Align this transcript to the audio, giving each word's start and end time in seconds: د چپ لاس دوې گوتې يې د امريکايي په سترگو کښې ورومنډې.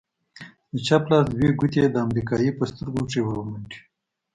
د 0.71 0.75
چپ 0.87 1.03
لاس 1.11 1.25
دوې 1.33 1.49
گوتې 1.59 1.79
يې 1.83 1.87
د 1.91 1.95
امريکايي 2.05 2.51
په 2.57 2.63
سترگو 2.69 3.01
کښې 3.09 3.21
ورومنډې. 3.23 3.79